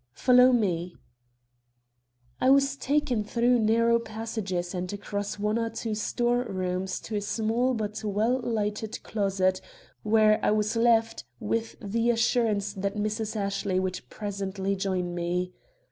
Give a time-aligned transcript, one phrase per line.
[0.15, 0.95] "Follow me."
[2.39, 7.21] I was taken through narrow passages and across one or two store rooms to a
[7.21, 9.61] small but well lighted closet,
[10.01, 13.35] where I was left, with the assurance that Mrs.
[13.35, 15.53] Ashley would presently join me.